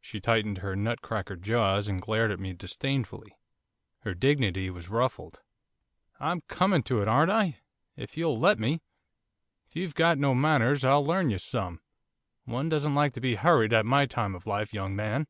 She 0.00 0.20
tightened 0.20 0.58
her 0.58 0.76
nut 0.76 1.02
cracker 1.02 1.34
jaws 1.34 1.88
and 1.88 2.00
glared 2.00 2.30
at 2.30 2.38
me 2.38 2.52
disdainfully, 2.52 3.36
her 4.02 4.14
dignity 4.14 4.70
was 4.70 4.88
ruffled. 4.88 5.40
'I'm 6.20 6.42
coming 6.42 6.84
to 6.84 7.02
it, 7.02 7.08
aren't 7.08 7.32
I? 7.32 7.58
if 7.96 8.16
you'll 8.16 8.38
let 8.38 8.60
me. 8.60 8.82
If 9.66 9.74
you've 9.74 9.96
got 9.96 10.16
no 10.16 10.32
manners 10.32 10.84
I'll 10.84 11.04
learn 11.04 11.28
you 11.28 11.40
some. 11.40 11.80
One 12.44 12.68
doesn't 12.68 12.94
like 12.94 13.14
to 13.14 13.20
be 13.20 13.34
hurried 13.34 13.72
at 13.72 13.84
my 13.84 14.06
time 14.06 14.36
of 14.36 14.46
life, 14.46 14.72
young 14.72 14.94
man. 14.94 15.26